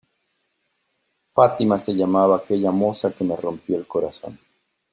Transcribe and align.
Fátima, 1.27 1.77
se 1.77 1.93
llamaba 1.93 2.37
aquella 2.37 2.71
moza 2.71 3.11
que 3.11 3.23
me 3.23 3.35
rompió 3.35 3.77
el 3.77 3.85
corazón. 3.85 4.39